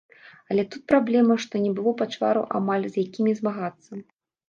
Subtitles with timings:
[0.55, 4.05] Але тут праблема, што не было пачвараў амаль, з якімі змагацца.